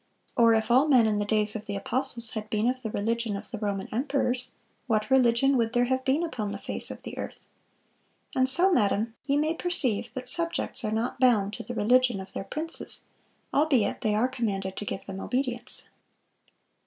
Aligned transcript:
Or 0.35 0.55
if 0.55 0.71
all 0.71 0.87
men 0.87 1.05
in 1.05 1.19
the 1.19 1.25
days 1.27 1.55
of 1.55 1.67
the 1.67 1.75
apostles 1.75 2.31
had 2.31 2.49
been 2.49 2.67
of 2.67 2.81
the 2.81 2.89
religion 2.89 3.35
of 3.37 3.51
the 3.51 3.59
Roman 3.59 3.87
emperors, 3.93 4.49
what 4.87 5.11
religion 5.11 5.55
would 5.57 5.73
there 5.73 5.85
have 5.85 6.03
been 6.03 6.23
upon 6.23 6.51
the 6.51 6.57
face 6.57 6.89
of 6.89 7.03
the 7.03 7.15
earth?... 7.19 7.45
And 8.35 8.49
so, 8.49 8.73
madam, 8.73 9.13
ye 9.25 9.37
may 9.37 9.53
perceive 9.53 10.11
that 10.15 10.27
subjects 10.27 10.83
are 10.83 10.89
not 10.89 11.19
bound 11.19 11.53
to 11.53 11.63
the 11.63 11.75
religion 11.75 12.19
of 12.19 12.33
their 12.33 12.43
princes, 12.45 13.05
albeit 13.53 14.01
they 14.01 14.15
are 14.15 14.27
commanded 14.27 14.75
to 14.77 14.85
give 14.85 15.05
them 15.05 15.19
obedience." 15.19 15.83